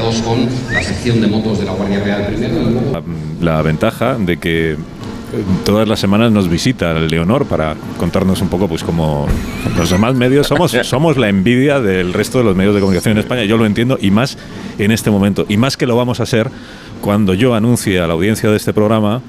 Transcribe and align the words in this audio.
conectados 0.00 0.22
con 0.22 0.48
la 0.72 0.82
sección 0.82 1.20
de 1.20 1.26
motos 1.26 1.58
de 1.58 1.64
la 1.64 1.72
Guardia 1.72 2.00
Real 2.00 2.26
primero. 2.26 3.02
La 3.40 3.62
ventaja 3.62 4.16
de 4.18 4.36
que 4.36 4.76
todas 5.64 5.88
las 5.88 6.00
semanas 6.00 6.32
nos 6.32 6.48
visita 6.48 6.94
Leonor 6.94 7.46
para 7.46 7.76
contarnos 7.98 8.40
un 8.40 8.48
poco, 8.48 8.68
pues 8.68 8.82
como 8.82 9.26
los 9.76 9.90
demás 9.90 10.14
medios 10.14 10.46
somos, 10.46 10.72
somos 10.82 11.16
la 11.16 11.28
envidia 11.28 11.80
del 11.80 12.12
resto 12.12 12.38
de 12.38 12.44
los 12.44 12.56
medios 12.56 12.74
de 12.74 12.80
comunicación 12.80 13.12
en 13.12 13.18
España, 13.18 13.44
yo 13.44 13.56
lo 13.56 13.66
entiendo, 13.66 13.98
y 14.00 14.10
más 14.10 14.38
en 14.78 14.90
este 14.90 15.10
momento, 15.10 15.46
y 15.48 15.56
más 15.56 15.76
que 15.76 15.86
lo 15.86 15.96
vamos 15.96 16.20
a 16.20 16.24
hacer 16.24 16.50
cuando 17.00 17.34
yo 17.34 17.54
anuncie 17.54 18.00
a 18.00 18.06
la 18.06 18.14
audiencia 18.14 18.50
de 18.50 18.56
este 18.56 18.72
programa 18.72 19.22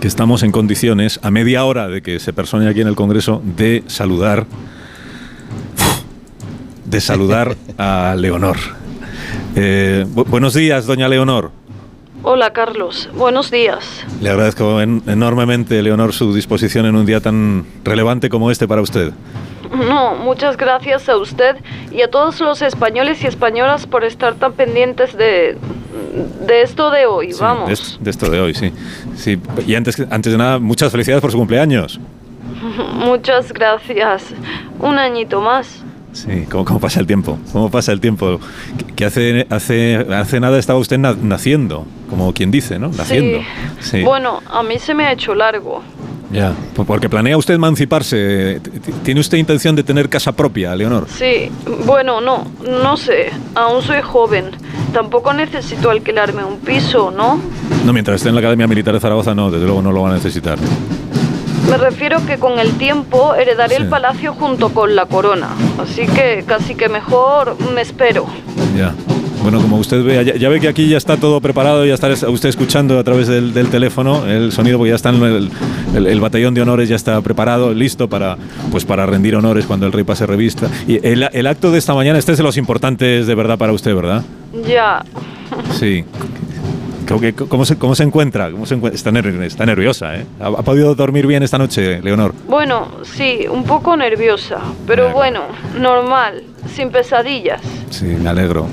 que 0.00 0.08
estamos 0.08 0.42
en 0.42 0.52
condiciones, 0.52 1.18
a 1.22 1.30
media 1.30 1.64
hora 1.64 1.88
de 1.88 2.02
que 2.02 2.20
se 2.20 2.32
persone 2.32 2.68
aquí 2.68 2.80
en 2.80 2.88
el 2.88 2.96
Congreso, 2.96 3.42
de 3.56 3.84
saludar, 3.86 4.46
de 6.84 7.00
saludar 7.00 7.56
a 7.78 8.14
Leonor. 8.18 8.83
Eh, 9.56 10.04
buenos 10.08 10.54
días, 10.54 10.86
doña 10.86 11.08
Leonor. 11.08 11.50
Hola 12.22 12.52
Carlos, 12.52 13.08
buenos 13.14 13.50
días. 13.50 14.04
Le 14.20 14.30
agradezco 14.30 14.80
enormemente, 14.80 15.82
Leonor, 15.82 16.12
su 16.12 16.34
disposición 16.34 16.86
en 16.86 16.96
un 16.96 17.04
día 17.04 17.20
tan 17.20 17.66
relevante 17.84 18.28
como 18.30 18.50
este 18.50 18.66
para 18.66 18.80
usted. 18.80 19.12
No, 19.70 20.14
muchas 20.16 20.56
gracias 20.56 21.08
a 21.08 21.16
usted 21.16 21.56
y 21.92 22.02
a 22.02 22.10
todos 22.10 22.40
los 22.40 22.62
españoles 22.62 23.22
y 23.22 23.26
españolas 23.26 23.86
por 23.86 24.04
estar 24.04 24.34
tan 24.34 24.54
pendientes 24.54 25.16
de, 25.16 25.58
de 26.46 26.62
esto 26.62 26.90
de 26.90 27.06
hoy, 27.06 27.32
vamos. 27.38 27.98
De, 28.00 28.10
esto 28.10 28.30
de 28.30 28.40
hoy, 28.40 28.54
sí. 28.54 28.72
sí. 29.16 29.38
Y 29.66 29.74
antes, 29.74 30.00
antes 30.10 30.32
de 30.32 30.38
nada, 30.38 30.58
muchas 30.58 30.90
felicidades 30.90 31.20
por 31.20 31.30
su 31.30 31.38
cumpleaños. 31.38 32.00
Muchas 32.94 33.52
gracias. 33.52 34.32
Un 34.78 34.98
añito 34.98 35.40
más. 35.40 35.82
Sí, 36.14 36.46
¿cómo, 36.48 36.80
pasa 36.80 37.00
el 37.00 37.06
tiempo? 37.06 37.38
¿Cómo 37.52 37.70
pasa 37.70 37.92
el 37.92 38.00
tiempo? 38.00 38.40
Que, 38.96 39.04
hace, 39.04 39.46
hace, 39.50 39.96
hace 39.96 40.40
nada 40.40 40.58
estaba 40.58 40.78
usted 40.78 40.96
naciendo, 40.96 41.86
como 42.08 42.32
quien 42.32 42.50
dice, 42.50 42.78
¿no? 42.78 42.88
Naciendo. 42.88 43.40
Sí. 43.80 44.02
Bueno, 44.02 44.40
a 44.46 44.62
mí 44.62 44.78
se 44.78 44.94
me 44.94 45.04
ha 45.06 45.12
hecho 45.12 45.34
largo. 45.34 45.82
Ya, 46.32 46.52
porque 46.74 47.08
planea 47.08 47.36
usted 47.36 47.54
emanciparse. 47.54 48.60
¿Tiene 49.04 49.20
usted 49.20 49.38
intención 49.38 49.76
de 49.76 49.84
tener 49.84 50.08
casa 50.08 50.32
propia, 50.32 50.74
Leonor? 50.74 51.06
Sí, 51.08 51.50
bueno, 51.84 52.20
no, 52.20 52.44
no 52.82 52.96
sé. 52.96 53.30
Aún 53.54 53.82
soy 53.82 54.00
joven. 54.02 54.50
Tampoco 54.92 55.32
necesito 55.32 55.90
alquilarme 55.90 56.44
un 56.44 56.58
piso, 56.58 57.12
¿no? 57.12 57.40
No, 57.84 57.92
mientras 57.92 58.16
esté 58.16 58.30
en 58.30 58.34
la 58.34 58.40
Academia 58.40 58.66
Militar 58.66 58.94
de 58.94 59.00
Zaragoza, 59.00 59.34
no, 59.34 59.50
desde 59.50 59.64
luego 59.64 59.82
no 59.82 59.92
lo 59.92 60.02
va 60.02 60.10
a 60.10 60.14
necesitar. 60.14 60.58
Me 61.70 61.76
refiero 61.78 62.24
que 62.26 62.38
con 62.38 62.58
el 62.58 62.72
tiempo 62.72 63.34
heredaré 63.34 63.76
el 63.76 63.88
palacio 63.88 64.34
junto 64.34 64.70
con 64.70 64.94
la 64.94 65.06
corona. 65.06 65.50
Así 65.78 66.06
que 66.06 66.44
casi 66.46 66.74
que 66.74 66.88
mejor 66.88 67.56
me 67.74 67.80
espero. 67.80 68.26
Ya. 68.76 68.94
Bueno, 69.42 69.60
como 69.60 69.76
usted 69.76 70.02
ve, 70.02 70.38
ya, 70.38 70.48
ve 70.48 70.58
que 70.58 70.68
aquí 70.68 70.88
ya 70.88 70.96
está 70.96 71.18
todo 71.18 71.38
preparado, 71.42 71.84
ya 71.84 71.92
está 71.92 72.08
usted 72.30 72.48
escuchando 72.48 72.98
a 72.98 73.04
través 73.04 73.28
del, 73.28 73.52
teléfono 73.68 74.24
el 74.24 74.52
sonido, 74.52 74.78
porque 74.78 74.88
ya 74.88 74.96
está 74.96 75.10
el, 75.10 75.50
el, 75.94 76.20
batallón 76.20 76.54
de 76.54 76.62
honores 76.62 76.88
ya 76.88 76.96
está 76.96 77.20
preparado, 77.20 77.74
listo 77.74 78.08
para, 78.08 78.38
pues 78.70 78.86
para 78.86 79.04
rendir 79.04 79.36
honores 79.36 79.66
cuando 79.66 79.84
el 79.84 79.92
rey 79.92 80.02
pase 80.02 80.24
revista. 80.24 80.70
Y 80.88 81.06
el, 81.06 81.28
el 81.30 81.46
acto 81.46 81.70
de 81.70 81.78
esta 81.78 81.94
mañana, 81.94 82.18
este 82.18 82.32
es 82.32 82.38
de 82.38 82.44
los 82.44 82.56
importantes 82.56 83.26
de 83.26 83.34
verdad 83.34 83.58
para 83.58 83.74
usted, 83.74 83.94
¿verdad? 83.94 84.22
Ya. 84.66 85.04
Sí. 85.78 86.06
¿Cómo 87.48 87.64
se, 87.64 87.76
cómo 87.76 87.94
se 87.94 88.02
encuentra? 88.02 88.50
¿Cómo 88.50 88.66
se 88.66 88.74
Está, 88.74 89.10
está, 89.10 89.66
nerviosa, 89.66 90.16
¿eh? 90.16 90.26
¿Ha, 90.40 90.62
podido 90.62 90.94
dormir 90.94 91.26
bien 91.26 91.42
esta 91.42 91.58
noche, 91.58 92.00
Leonor? 92.02 92.34
Bueno, 92.48 92.88
sí, 93.02 93.46
un 93.50 93.64
poco 93.64 93.96
nerviosa, 93.96 94.58
pero 94.86 95.10
bueno, 95.10 95.42
normal, 95.78 96.42
sin 96.74 96.90
pesadillas. 96.90 97.60
Sí, 97.90 98.06
me 98.06 98.28
alegro. 98.28 98.66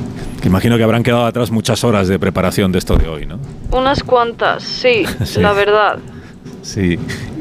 imagino 0.43 0.77
que 0.77 0.83
habrán 0.83 1.03
quedado 1.03 1.25
atrás 1.25 1.51
muchas 1.51 1.83
horas 1.83 2.07
de 2.07 2.17
preparación 2.19 2.71
de 2.71 2.79
esto 2.79 2.95
de 2.97 3.07
hoy, 3.07 3.25
¿no? 3.25 3.39
Unas 3.71 4.03
cuantas, 4.03 4.63
sí. 4.63 5.05
la 5.37 5.53
verdad. 5.53 5.99
Sí. 6.61 6.97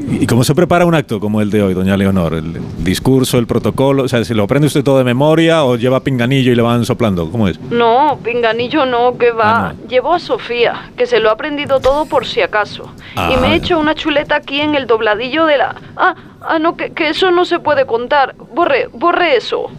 ¿Y 0.09 0.27
cómo 0.27 0.43
se 0.43 0.53
prepara 0.55 0.85
un 0.85 0.95
acto 0.95 1.19
como 1.19 1.41
el 1.41 1.49
de 1.49 1.61
hoy, 1.63 1.73
doña 1.73 1.97
Leonor? 1.97 2.33
¿El 2.33 2.59
discurso, 2.83 3.37
el 3.37 3.47
protocolo? 3.47 4.03
O 4.03 4.07
sea, 4.07 4.23
¿se 4.23 4.35
lo 4.35 4.43
aprende 4.43 4.67
usted 4.67 4.83
todo 4.83 4.97
de 4.97 5.03
memoria 5.03 5.63
o 5.63 5.75
lleva 5.75 5.99
pinganillo 6.01 6.51
y 6.51 6.55
le 6.55 6.61
van 6.61 6.85
soplando? 6.85 7.29
¿Cómo 7.31 7.47
es? 7.47 7.59
No, 7.59 8.19
pinganillo 8.23 8.85
no, 8.85 9.17
que 9.17 9.31
va. 9.31 9.69
Ah, 9.69 9.73
Llevo 9.89 10.13
a 10.13 10.19
Sofía, 10.19 10.91
que 10.97 11.05
se 11.05 11.19
lo 11.19 11.29
ha 11.29 11.33
aprendido 11.33 11.79
todo 11.79 12.05
por 12.05 12.25
si 12.25 12.41
acaso. 12.41 12.91
y 13.15 13.37
me 13.41 13.47
he 13.47 13.51
ah, 13.51 13.55
hecho 13.55 13.79
una 13.79 13.95
chuleta 13.95 14.35
aquí 14.35 14.59
en 14.59 14.75
el 14.75 14.87
dobladillo 14.87 15.45
de 15.45 15.57
la... 15.57 15.75
Ah, 15.97 16.15
ah 16.41 16.59
no, 16.59 16.75
que, 16.75 16.91
que 16.91 17.09
eso 17.09 17.31
no 17.31 17.45
se 17.45 17.59
puede 17.59 17.85
contar. 17.85 18.35
Borre, 18.53 18.89
borre 18.93 19.37
eso. 19.37 19.69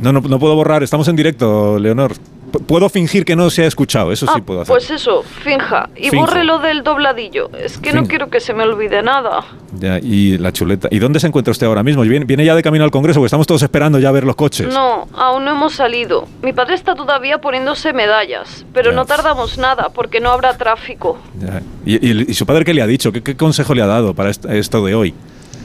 No, 0.00 0.12
no, 0.12 0.20
no 0.20 0.38
puedo 0.38 0.54
borrar. 0.54 0.82
Estamos 0.82 1.08
en 1.08 1.16
directo, 1.16 1.78
Leonor 1.78 2.12
puedo 2.58 2.88
fingir 2.88 3.24
que 3.24 3.36
no 3.36 3.50
se 3.50 3.64
ha 3.64 3.66
escuchado, 3.66 4.12
eso 4.12 4.26
sí 4.26 4.32
ah, 4.36 4.42
puedo 4.44 4.60
hacer. 4.62 4.72
Pues 4.72 4.90
eso, 4.90 5.22
finja. 5.22 5.88
Y 5.96 6.14
borre 6.14 6.44
lo 6.44 6.58
del 6.58 6.82
dobladillo. 6.82 7.50
Es 7.52 7.78
que 7.78 7.92
no 7.92 8.06
quiero 8.06 8.28
que 8.28 8.40
se 8.40 8.54
me 8.54 8.64
olvide 8.64 9.02
nada. 9.02 9.44
Ya, 9.78 9.98
y 9.98 10.38
la 10.38 10.52
chuleta. 10.52 10.88
¿Y 10.90 10.98
dónde 10.98 11.20
se 11.20 11.26
encuentra 11.26 11.52
usted 11.52 11.66
ahora 11.66 11.82
mismo? 11.82 12.02
¿Viene, 12.02 12.24
viene 12.24 12.44
ya 12.44 12.54
de 12.54 12.62
camino 12.62 12.84
al 12.84 12.90
Congreso? 12.90 13.20
Porque 13.20 13.26
estamos 13.26 13.46
todos 13.46 13.62
esperando 13.62 13.98
ya 13.98 14.10
ver 14.10 14.24
los 14.24 14.36
coches. 14.36 14.72
No, 14.72 15.08
aún 15.14 15.44
no 15.44 15.52
hemos 15.52 15.74
salido. 15.74 16.26
Mi 16.42 16.52
padre 16.52 16.74
está 16.74 16.94
todavía 16.94 17.38
poniéndose 17.38 17.92
medallas, 17.92 18.64
pero 18.72 18.92
no 18.92 19.04
tardamos 19.04 19.58
nada 19.58 19.88
porque 19.94 20.20
no 20.20 20.30
habrá 20.30 20.56
tráfico. 20.56 21.18
¿Y, 21.84 22.32
su 22.34 22.46
padre 22.46 22.64
qué 22.64 22.74
le 22.74 22.82
ha 22.82 22.86
dicho? 22.86 23.12
¿Qué, 23.12 23.36
consejo 23.36 23.74
le 23.74 23.82
ha 23.82 23.86
dado 23.86 24.14
para 24.14 24.30
esto 24.30 24.84
de 24.84 24.94
hoy? 24.94 25.14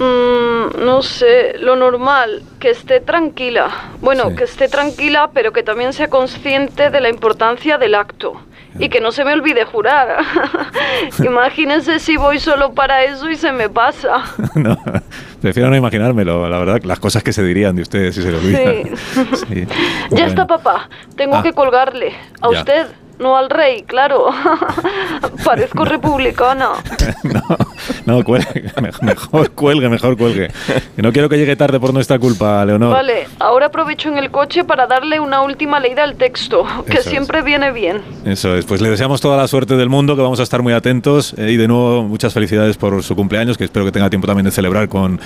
Mm, 0.02 0.84
no 0.84 1.04
sé, 1.04 1.60
lo 1.60 1.76
normal, 1.76 2.42
que 2.60 2.72
esté 2.72 3.02
tranquila. 3.02 3.70
Bueno, 4.02 4.36
que 4.36 4.46
esté 4.46 4.68
tranquila, 4.68 5.30
pero 5.32 5.54
que 5.54 5.62
también 5.62 5.94
sea 5.94 6.08
consciente 6.08 6.90
de 6.90 7.00
la 7.02 7.10
importancia 7.10 7.78
del 7.78 7.94
acto. 7.94 8.42
Y 8.80 8.90
que 8.90 9.00
no 9.00 9.12
se 9.12 9.24
me 9.24 9.34
olvide 9.34 9.64
jurar. 9.64 10.24
Imagínense 11.24 12.00
si 12.00 12.18
voy 12.18 12.40
solo 12.40 12.74
para 12.74 13.04
eso 13.04 13.30
y 13.30 13.36
se 13.36 13.52
me 13.52 13.70
pasa. 13.70 14.24
no, 14.56 14.76
prefiero 15.40 15.70
no 15.70 15.76
imaginármelo, 15.76 16.50
la 16.50 16.58
verdad, 16.58 16.82
las 16.84 17.00
cosas 17.00 17.22
que 17.22 17.32
se 17.32 17.44
dirían 17.44 17.76
de 17.76 17.84
ustedes 17.84 18.16
si 18.16 18.24
se 18.24 18.32
lo 18.32 18.40
olvidan. 18.40 18.98
Sí. 19.36 19.68
Ya 20.12 20.26
está, 20.26 20.48
papá. 20.48 20.90
Tengo 21.16 21.36
ah. 21.36 21.44
que 21.44 21.54
colgarle. 21.54 22.16
A 22.42 22.50
usted 22.50 22.88
no 23.22 23.38
al 23.38 23.50
rey, 23.50 23.84
claro. 23.84 24.26
Parezco 25.46 25.86
republicana. 25.86 26.72
no, 27.24 27.42
no, 28.06 28.24
cuelgue, 28.24 28.72
mejor 29.02 29.52
cuelgue, 29.52 29.90
mejor 29.90 30.18
cuelgue. 30.18 30.50
no 30.98 31.14
quiero 31.14 31.30
que 31.30 31.38
llegue 31.38 31.56
tarde 31.56 31.80
por 31.80 31.94
nuestra 31.94 32.20
culpa, 32.20 32.66
Leonor. 32.66 32.94
Vale, 32.94 33.28
ahora 33.40 33.68
aprovecho 33.68 34.10
en 34.10 34.18
el 34.18 34.32
coche 34.32 34.64
para 34.64 34.88
darle 34.88 35.20
una 35.20 35.42
última 35.42 35.80
leída 35.80 36.04
al 36.04 36.16
texto, 36.16 36.66
que 36.86 37.02
siempre 37.02 37.42
viene 37.42 37.72
bien. 37.72 38.02
Eso 38.26 38.56
es, 38.56 38.66
pues 38.66 38.82
le 38.82 38.90
deseamos 38.90 39.22
toda 39.22 39.38
la 39.38 39.48
suerte 39.48 39.76
del 39.76 39.90
mundo, 39.90 40.16
que 40.16 40.22
vamos 40.22 40.40
a 40.40 40.44
estar 40.44 40.62
muy 40.62 40.74
atentos 40.74 41.34
eh, 41.38 41.52
y 41.52 41.58
de 41.58 41.68
nuevo 41.68 42.04
muchas 42.04 42.34
felicidades 42.34 42.78
por 42.78 43.04
su 43.04 43.16
cumpleaños, 43.16 43.58
que 43.58 43.64
espero 43.64 43.86
que 43.86 43.92
tenga 43.92 44.10
tiempo 44.10 44.28
también 44.28 44.46
de 44.46 44.52
celebrar 44.52 44.90
con, 44.90 45.20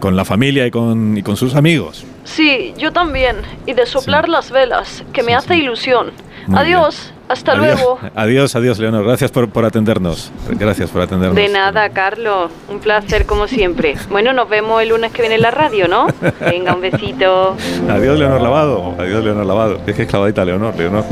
con 0.00 0.16
la 0.16 0.24
familia 0.24 0.66
y 0.66 0.70
con, 0.70 1.16
y 1.16 1.22
con 1.22 1.36
sus 1.36 1.54
amigos. 1.54 2.04
Sí, 2.24 2.74
yo 2.76 2.92
también, 2.92 3.36
y 3.66 3.72
de 3.72 3.86
soplar 3.86 4.28
las 4.28 4.50
velas, 4.50 5.04
que 5.12 5.22
me 5.22 5.34
hace 5.34 5.56
ilusión. 5.56 6.10
Adiós. 6.52 7.12
Hasta 7.28 7.54
luego. 7.56 7.98
Adiós, 8.14 8.54
adiós, 8.54 8.78
Leonor. 8.78 9.04
Gracias 9.04 9.30
por, 9.30 9.48
por, 9.48 9.64
atendernos. 9.64 10.30
Gracias 10.50 10.90
por 10.90 11.02
atendernos. 11.02 11.36
De 11.36 11.48
nada, 11.48 11.88
Carlos. 11.90 12.50
Un 12.68 12.78
placer 12.78 13.26
como 13.26 13.48
siempre. 13.48 13.96
Bueno, 14.10 14.32
nos 14.32 14.48
vemos 14.48 14.80
el 14.82 14.90
lunes 14.90 15.12
que 15.12 15.22
viene 15.22 15.34
en 15.34 15.42
la 15.42 15.50
radio, 15.50 15.88
¿no? 15.88 16.06
Venga, 16.40 16.74
un 16.74 16.80
besito. 16.80 17.56
Adiós, 17.88 18.18
Leonor 18.18 18.40
Lavado. 18.40 18.94
Adiós, 18.98 19.24
Leonor 19.24 19.46
Lavado. 19.46 19.80
Es 19.86 19.96
que 19.96 20.02
es 20.02 20.08
clavadita 20.08 20.44
Leonor, 20.44 20.76
Leonor. 20.76 21.04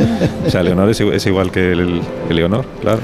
O 0.46 0.50
sea, 0.50 0.62
Leonor 0.62 0.88
es, 0.90 1.26
igual 1.26 1.50
que, 1.50 1.72
el, 1.72 2.00
que 2.28 2.34
Leonor, 2.34 2.64
claro. 2.80 3.00